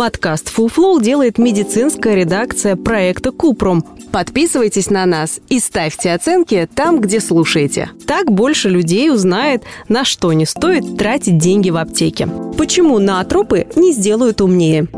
Подкаст 0.00 0.50
Flow 0.56 0.98
делает 0.98 1.36
медицинская 1.36 2.14
редакция 2.14 2.74
проекта 2.74 3.32
Купрум. 3.32 3.84
Подписывайтесь 4.10 4.88
на 4.88 5.04
нас 5.04 5.40
и 5.50 5.60
ставьте 5.60 6.14
оценки 6.14 6.66
там, 6.74 7.02
где 7.02 7.20
слушаете. 7.20 7.90
Так 8.06 8.32
больше 8.32 8.70
людей 8.70 9.10
узнает, 9.10 9.62
на 9.90 10.06
что 10.06 10.32
не 10.32 10.46
стоит 10.46 10.96
тратить 10.96 11.36
деньги 11.36 11.68
в 11.68 11.76
аптеке. 11.76 12.30
Почему 12.56 12.98
наотропы 12.98 13.66
не 13.76 13.92
сделают 13.92 14.40
умнее? 14.40 14.88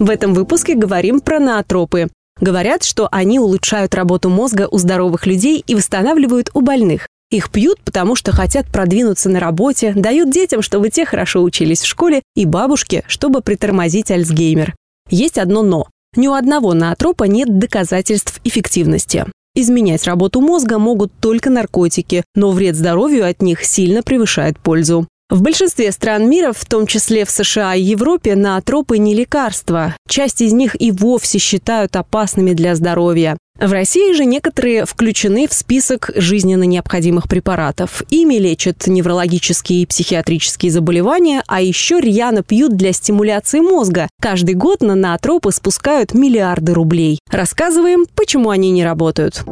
В 0.00 0.10
этом 0.10 0.34
выпуске 0.34 0.74
говорим 0.74 1.20
про 1.20 1.38
наотропы. 1.38 2.08
Говорят, 2.40 2.82
что 2.82 3.08
они 3.12 3.38
улучшают 3.38 3.94
работу 3.94 4.30
мозга 4.30 4.66
у 4.68 4.78
здоровых 4.78 5.26
людей 5.26 5.62
и 5.64 5.76
восстанавливают 5.76 6.50
у 6.54 6.60
больных. 6.60 7.06
Их 7.34 7.50
пьют, 7.50 7.80
потому 7.84 8.14
что 8.14 8.30
хотят 8.30 8.68
продвинуться 8.68 9.28
на 9.28 9.40
работе, 9.40 9.92
дают 9.96 10.30
детям, 10.30 10.62
чтобы 10.62 10.88
те 10.88 11.04
хорошо 11.04 11.42
учились 11.42 11.80
в 11.80 11.86
школе, 11.86 12.22
и 12.36 12.44
бабушке, 12.44 13.02
чтобы 13.08 13.40
притормозить 13.40 14.12
Альцгеймер. 14.12 14.76
Есть 15.10 15.38
одно 15.38 15.64
«но». 15.64 15.88
Ни 16.14 16.28
у 16.28 16.34
одного 16.34 16.74
наотропа 16.74 17.24
нет 17.24 17.58
доказательств 17.58 18.40
эффективности. 18.44 19.26
Изменять 19.56 20.04
работу 20.04 20.40
мозга 20.40 20.78
могут 20.78 21.10
только 21.20 21.50
наркотики, 21.50 22.22
но 22.36 22.52
вред 22.52 22.76
здоровью 22.76 23.28
от 23.28 23.42
них 23.42 23.64
сильно 23.64 24.04
превышает 24.04 24.60
пользу. 24.60 25.08
В 25.28 25.42
большинстве 25.42 25.90
стран 25.90 26.30
мира, 26.30 26.52
в 26.52 26.64
том 26.64 26.86
числе 26.86 27.24
в 27.24 27.32
США 27.32 27.74
и 27.74 27.82
Европе, 27.82 28.36
наотропы 28.36 28.98
не 28.98 29.12
лекарства. 29.12 29.96
Часть 30.08 30.40
из 30.40 30.52
них 30.52 30.80
и 30.80 30.92
вовсе 30.92 31.40
считают 31.40 31.96
опасными 31.96 32.52
для 32.52 32.76
здоровья. 32.76 33.36
В 33.60 33.70
России 33.70 34.12
же 34.12 34.24
некоторые 34.24 34.84
включены 34.84 35.46
в 35.46 35.52
список 35.52 36.10
жизненно 36.16 36.64
необходимых 36.64 37.28
препаратов. 37.28 38.02
Ими 38.10 38.34
лечат 38.34 38.88
неврологические 38.88 39.82
и 39.82 39.86
психиатрические 39.86 40.72
заболевания, 40.72 41.44
а 41.46 41.60
еще 41.60 42.00
рьяно 42.00 42.42
пьют 42.42 42.76
для 42.76 42.92
стимуляции 42.92 43.60
мозга. 43.60 44.08
Каждый 44.20 44.56
год 44.56 44.82
на 44.82 44.96
наотропы 44.96 45.52
спускают 45.52 46.14
миллиарды 46.14 46.74
рублей. 46.74 47.20
Рассказываем, 47.30 48.06
почему 48.16 48.50
они 48.50 48.72
не 48.72 48.84
работают. 48.84 49.44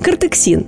Кортексин 0.00 0.66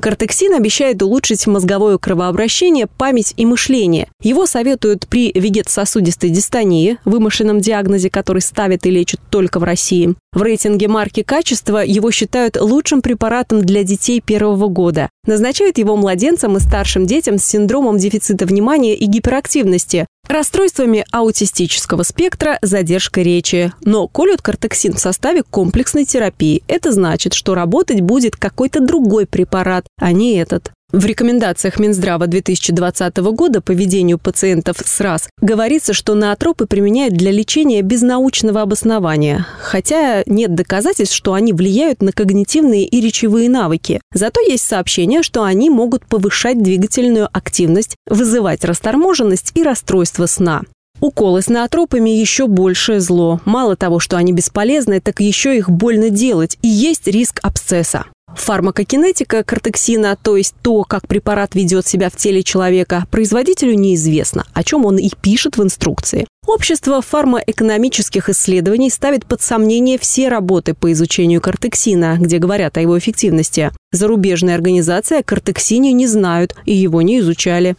Кортексин 0.00 0.54
обещает 0.54 1.02
улучшить 1.02 1.46
мозговое 1.46 1.98
кровообращение, 1.98 2.86
память 2.86 3.34
и 3.36 3.44
мышление. 3.44 4.08
Его 4.22 4.46
советуют 4.46 5.08
при 5.08 5.32
вегетососудистой 5.34 6.30
дистонии, 6.30 6.98
вымышленном 7.04 7.60
диагнозе, 7.60 8.08
который 8.08 8.40
ставят 8.40 8.86
и 8.86 8.90
лечат 8.90 9.20
только 9.28 9.58
в 9.58 9.64
России. 9.64 10.14
В 10.32 10.42
рейтинге 10.42 10.88
марки 10.88 11.22
качества 11.22 11.78
его 11.78 12.10
считают 12.10 12.56
лучшим 12.60 13.00
препаратом 13.00 13.62
для 13.62 13.82
детей 13.82 14.20
первого 14.20 14.68
года. 14.68 15.08
Назначают 15.26 15.78
его 15.78 15.96
младенцам 15.96 16.58
и 16.58 16.60
старшим 16.60 17.06
детям 17.06 17.38
с 17.38 17.44
синдромом 17.44 17.96
дефицита 17.96 18.44
внимания 18.44 18.94
и 18.94 19.06
гиперактивности, 19.06 20.06
расстройствами 20.28 21.06
аутистического 21.10 22.02
спектра, 22.02 22.58
задержкой 22.60 23.24
речи. 23.24 23.72
Но 23.82 24.06
колют 24.06 24.42
кортексин 24.42 24.92
в 24.92 25.00
составе 25.00 25.42
комплексной 25.42 26.04
терапии. 26.04 26.62
Это 26.68 26.92
значит, 26.92 27.32
что 27.32 27.54
работать 27.54 28.02
будет 28.02 28.36
какой-то 28.36 28.80
другой 28.80 29.26
препарат, 29.26 29.86
а 29.98 30.12
не 30.12 30.36
этот. 30.36 30.72
В 30.90 31.04
рекомендациях 31.04 31.78
Минздрава 31.78 32.26
2020 32.26 33.18
года 33.18 33.60
по 33.60 33.72
ведению 33.72 34.18
пациентов 34.18 34.78
с 34.82 35.00
РАС 35.02 35.28
говорится, 35.38 35.92
что 35.92 36.14
наотропы 36.14 36.64
применяют 36.64 37.12
для 37.12 37.30
лечения 37.30 37.82
без 37.82 38.00
научного 38.00 38.62
обоснования, 38.62 39.46
хотя 39.60 40.22
нет 40.24 40.54
доказательств, 40.54 41.14
что 41.14 41.34
они 41.34 41.52
влияют 41.52 42.00
на 42.00 42.12
когнитивные 42.12 42.86
и 42.86 43.02
речевые 43.02 43.50
навыки. 43.50 44.00
Зато 44.14 44.40
есть 44.40 44.64
сообщения, 44.64 45.22
что 45.22 45.42
они 45.42 45.68
могут 45.68 46.06
повышать 46.06 46.62
двигательную 46.62 47.28
активность, 47.30 47.94
вызывать 48.08 48.64
расторможенность 48.64 49.52
и 49.54 49.62
расстройство 49.62 50.24
сна. 50.24 50.62
Уколы 51.00 51.42
с 51.42 51.48
наотропами 51.48 52.08
еще 52.08 52.46
большее 52.46 53.00
зло. 53.00 53.42
Мало 53.44 53.76
того, 53.76 53.98
что 53.98 54.16
они 54.16 54.32
бесполезны, 54.32 55.02
так 55.02 55.20
еще 55.20 55.54
их 55.54 55.68
больно 55.68 56.08
делать, 56.08 56.56
и 56.62 56.68
есть 56.68 57.06
риск 57.06 57.40
абсцесса. 57.42 58.06
Фармакокинетика 58.36 59.42
кортексина, 59.42 60.16
то 60.20 60.36
есть 60.36 60.54
то, 60.62 60.84
как 60.84 61.08
препарат 61.08 61.54
ведет 61.54 61.86
себя 61.86 62.10
в 62.10 62.16
теле 62.16 62.42
человека, 62.42 63.06
производителю 63.10 63.74
неизвестно, 63.74 64.46
о 64.52 64.62
чем 64.62 64.84
он 64.84 64.98
и 64.98 65.10
пишет 65.20 65.56
в 65.56 65.62
инструкции. 65.62 66.26
Общество 66.46 67.02
фармаэкономических 67.02 68.28
исследований 68.30 68.90
ставит 68.90 69.26
под 69.26 69.42
сомнение 69.42 69.98
все 69.98 70.28
работы 70.28 70.74
по 70.74 70.92
изучению 70.92 71.40
кортексина, 71.40 72.16
где 72.18 72.38
говорят 72.38 72.78
о 72.78 72.80
его 72.80 72.98
эффективности. 72.98 73.70
Зарубежные 73.92 74.54
организации 74.54 75.18
о 75.18 75.22
кортексине 75.22 75.92
не 75.92 76.06
знают 76.06 76.54
и 76.64 76.74
его 76.74 77.02
не 77.02 77.18
изучали. 77.18 77.76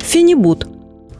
Фенибут 0.00 0.66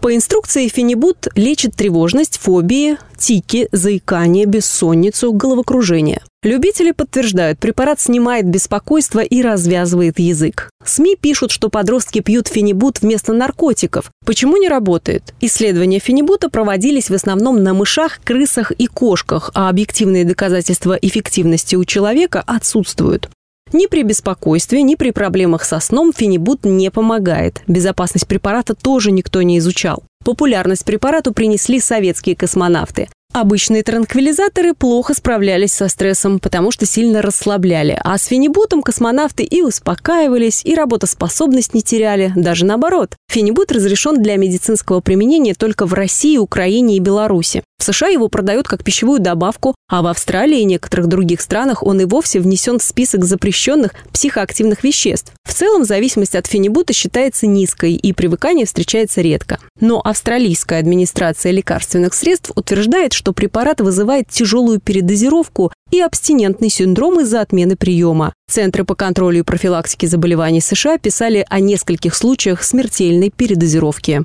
по 0.05 0.15
инструкции 0.15 0.69
фенибут 0.69 1.29
лечит 1.35 1.77
тревожность, 1.77 2.37
фобии, 2.37 2.99
тики, 3.17 3.69
заикание, 3.73 4.45
бессонницу, 4.45 5.33
головокружение. 5.33 6.21
Любители 6.45 6.91
подтверждают, 6.91 7.59
препарат 7.59 8.03
снимает 8.03 8.45
беспокойство 8.47 9.21
и 9.21 9.41
развязывает 9.41 10.19
язык. 10.19 10.69
СМИ 10.85 11.17
пишут, 11.17 11.51
что 11.51 11.71
подростки 11.71 12.21
пьют 12.21 12.49
фенибут 12.49 13.01
вместо 13.01 13.33
наркотиков. 13.33 14.11
Почему 14.27 14.59
не 14.59 14.69
работает? 14.69 15.33
Исследования 15.41 16.01
фенибута 16.01 16.51
проводились 16.51 17.09
в 17.09 17.15
основном 17.15 17.63
на 17.63 17.73
мышах, 17.73 18.21
крысах 18.23 18.73
и 18.73 18.87
кошках, 18.87 19.53
а 19.55 19.71
объективные 19.71 20.27
доказательства 20.27 20.99
эффективности 21.01 21.77
у 21.77 21.85
человека 21.87 22.45
отсутствуют. 22.47 23.31
Ни 23.73 23.87
при 23.87 24.03
беспокойстве, 24.03 24.83
ни 24.83 24.97
при 24.97 25.13
проблемах 25.13 25.65
со 25.65 25.81
сном 25.81 26.13
фенибут 26.15 26.67
не 26.67 26.91
помогает. 26.91 27.63
Безопасность 27.67 28.29
препарата 28.29 28.75
тоже 28.75 29.13
никто 29.13 29.41
не 29.41 29.57
изучал. 29.57 30.03
Популярность 30.23 30.85
препарату 30.85 31.33
принесли 31.33 31.81
советские 31.81 32.37
космонавты. 32.37 33.09
Обычные 33.35 33.83
транквилизаторы 33.83 34.75
плохо 34.75 35.13
справлялись 35.13 35.73
со 35.73 35.89
стрессом, 35.89 36.39
потому 36.39 36.71
что 36.71 36.87
сильно 36.87 37.21
расслабляли, 37.21 38.01
а 38.05 38.17
с 38.17 38.27
фенибутом 38.27 38.81
космонавты 38.81 39.43
и 39.43 39.61
успокаивались, 39.61 40.65
и 40.65 40.77
работоспособность 40.77 41.75
не 41.75 41.83
теряли, 41.83 42.33
даже 42.37 42.65
наоборот. 42.65 43.17
Фенибут 43.29 43.73
разрешен 43.73 44.23
для 44.23 44.37
медицинского 44.37 45.01
применения 45.01 45.55
только 45.55 45.85
в 45.85 45.95
России, 45.95 46.39
Украине 46.39 46.97
и 46.97 47.01
Беларуси. 47.01 47.65
В 47.85 47.87
США 47.87 48.09
его 48.09 48.29
продают 48.29 48.67
как 48.67 48.83
пищевую 48.83 49.21
добавку, 49.21 49.75
а 49.91 50.01
в 50.01 50.07
Австралии 50.07 50.59
и 50.59 50.65
некоторых 50.65 51.07
других 51.07 51.43
странах 51.43 51.83
он 51.83 52.01
и 52.01 52.07
вовсе 52.07 52.41
внесен 52.41 52.79
в 52.79 52.83
список 52.83 53.27
запрещенных 53.27 53.91
психоактивных 54.11 54.83
веществ. 54.85 55.35
В 55.47 55.53
целом 55.53 55.85
зависимость 55.85 56.35
от 56.35 56.47
фенибута 56.47 56.95
считается 56.95 57.47
низкой 57.47 57.93
и 57.93 58.15
привыкание 58.15 58.65
встречается 58.65 59.21
редко. 59.21 59.59
Но 59.81 60.01
австралийская 60.03 60.81
администрация 60.81 61.53
лекарственных 61.53 62.15
средств 62.15 62.53
утверждает, 62.57 63.13
что 63.13 63.35
препарат 63.35 63.83
вызывает 63.83 64.29
тяжелую 64.31 64.81
передозировку 64.81 65.71
и 65.91 66.01
абстинентный 66.01 66.71
синдром 66.71 67.21
из-за 67.21 67.43
отмены 67.43 67.77
приема. 67.77 68.33
Центры 68.51 68.85
по 68.85 68.95
контролю 68.95 69.41
и 69.41 69.43
профилактике 69.43 70.07
заболеваний 70.07 70.63
США 70.63 70.97
писали 70.97 71.45
о 71.51 71.61
нескольких 71.61 72.15
случаях 72.15 72.63
смертельной 72.63 73.29
передозировки. 73.29 74.23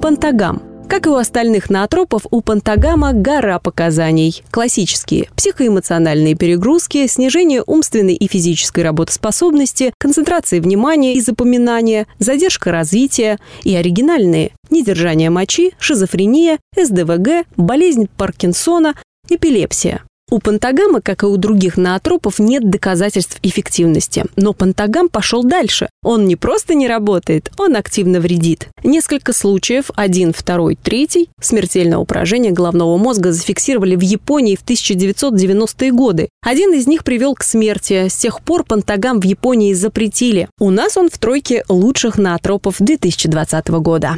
Пантагам– 0.00 0.62
как 0.90 1.06
и 1.06 1.08
у 1.08 1.14
остальных 1.14 1.70
наотропов, 1.70 2.22
у 2.32 2.40
пантагама 2.40 3.12
гора 3.12 3.60
показаний. 3.60 4.42
Классические– 4.50 5.28
психоэмоциональные 5.36 6.34
перегрузки, 6.34 7.06
снижение 7.06 7.62
умственной 7.64 8.14
и 8.14 8.26
физической 8.26 8.80
работоспособности, 8.80 9.92
концентрация 9.98 10.60
внимания 10.60 11.14
и 11.14 11.20
запоминания, 11.20 12.08
задержка 12.18 12.72
развития 12.72 13.38
и 13.62 13.76
оригинальные– 13.76 14.50
недержание 14.70 15.30
мочи, 15.30 15.74
шизофрения, 15.78 16.58
СДВГ, 16.76 17.46
болезнь 17.56 18.08
Паркинсона, 18.16 18.96
эпилепсия. 19.28 20.02
У 20.30 20.38
пантагама, 20.38 21.00
как 21.00 21.24
и 21.24 21.26
у 21.26 21.36
других 21.36 21.76
наотропов, 21.76 22.38
нет 22.38 22.70
доказательств 22.70 23.38
эффективности. 23.42 24.24
Но 24.36 24.52
пантагам 24.52 25.08
пошел 25.08 25.42
дальше. 25.42 25.88
Он 26.04 26.24
не 26.26 26.36
просто 26.36 26.74
не 26.74 26.86
работает, 26.86 27.50
он 27.58 27.74
активно 27.74 28.20
вредит. 28.20 28.68
Несколько 28.84 29.32
случаев, 29.32 29.90
один, 29.96 30.32
второй, 30.32 30.76
третий, 30.80 31.28
смертельного 31.40 32.04
поражения 32.04 32.52
головного 32.52 32.96
мозга 32.96 33.32
зафиксировали 33.32 33.96
в 33.96 34.02
Японии 34.02 34.54
в 34.54 34.64
1990-е 34.64 35.90
годы. 35.90 36.28
Один 36.46 36.72
из 36.74 36.86
них 36.86 37.02
привел 37.02 37.34
к 37.34 37.42
смерти. 37.42 38.06
С 38.08 38.14
тех 38.14 38.40
пор 38.40 38.62
пантагам 38.64 39.20
в 39.20 39.24
Японии 39.24 39.74
запретили. 39.74 40.48
У 40.60 40.70
нас 40.70 40.96
он 40.96 41.10
в 41.10 41.18
тройке 41.18 41.64
лучших 41.68 42.18
наотропов 42.18 42.76
2020 42.78 43.68
года. 43.68 44.16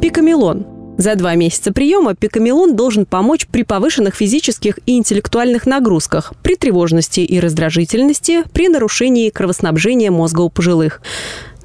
Пикамелон 0.00 0.75
за 0.96 1.14
два 1.14 1.34
месяца 1.34 1.72
приема 1.72 2.14
пикамелон 2.14 2.74
должен 2.74 3.06
помочь 3.06 3.46
при 3.46 3.62
повышенных 3.62 4.14
физических 4.14 4.78
и 4.86 4.96
интеллектуальных 4.96 5.66
нагрузках, 5.66 6.32
при 6.42 6.56
тревожности 6.56 7.20
и 7.20 7.38
раздражительности, 7.38 8.44
при 8.52 8.68
нарушении 8.68 9.30
кровоснабжения 9.30 10.10
мозга 10.10 10.40
у 10.40 10.48
пожилых. 10.48 11.02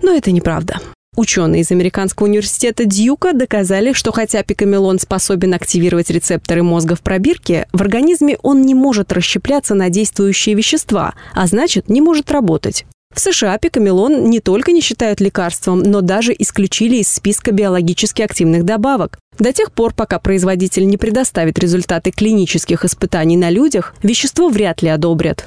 Но 0.01 0.13
это 0.13 0.31
неправда. 0.31 0.79
Ученые 1.17 1.61
из 1.61 1.71
Американского 1.71 2.27
университета 2.27 2.85
Дьюка 2.85 3.33
доказали, 3.33 3.91
что 3.91 4.13
хотя 4.13 4.43
пикамелон 4.43 4.97
способен 4.97 5.53
активировать 5.53 6.09
рецепторы 6.09 6.63
мозга 6.63 6.95
в 6.95 7.01
пробирке, 7.01 7.67
в 7.73 7.81
организме 7.81 8.37
он 8.43 8.61
не 8.61 8.73
может 8.73 9.11
расщепляться 9.11 9.75
на 9.75 9.89
действующие 9.89 10.55
вещества, 10.55 11.13
а 11.33 11.47
значит 11.47 11.89
не 11.89 11.99
может 11.99 12.31
работать. 12.31 12.85
В 13.13 13.19
США 13.19 13.57
пикамелон 13.57 14.29
не 14.29 14.39
только 14.39 14.71
не 14.71 14.81
считают 14.81 15.19
лекарством, 15.19 15.83
но 15.83 16.01
даже 16.01 16.33
исключили 16.37 16.97
из 16.97 17.09
списка 17.09 17.51
биологически 17.51 18.21
активных 18.21 18.63
добавок. 18.63 19.19
До 19.37 19.51
тех 19.51 19.71
пор, 19.71 19.93
пока 19.93 20.19
производитель 20.19 20.87
не 20.87 20.97
предоставит 20.97 21.59
результаты 21.59 22.11
клинических 22.11 22.85
испытаний 22.85 23.37
на 23.37 23.49
людях, 23.49 23.95
вещество 24.01 24.49
вряд 24.49 24.81
ли 24.81 24.89
одобрят. 24.89 25.45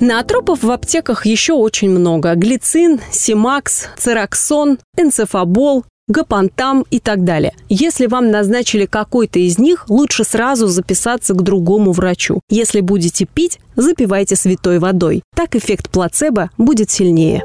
Наотропов 0.00 0.62
в 0.62 0.70
аптеках 0.70 1.26
еще 1.26 1.54
очень 1.54 1.90
много. 1.90 2.34
Глицин, 2.34 3.00
Симакс, 3.10 3.88
Цераксон, 3.96 4.78
Энцефабол, 4.96 5.84
Гапантам 6.08 6.84
и 6.90 6.98
так 7.00 7.24
далее. 7.24 7.52
Если 7.68 8.06
вам 8.06 8.30
назначили 8.30 8.86
какой-то 8.86 9.38
из 9.38 9.58
них, 9.58 9.84
лучше 9.88 10.24
сразу 10.24 10.66
записаться 10.66 11.34
к 11.34 11.42
другому 11.42 11.92
врачу. 11.92 12.40
Если 12.50 12.80
будете 12.80 13.26
пить, 13.26 13.60
запивайте 13.76 14.34
святой 14.34 14.78
водой. 14.78 15.22
Так 15.36 15.54
эффект 15.54 15.90
плацебо 15.90 16.50
будет 16.58 16.90
сильнее. 16.90 17.44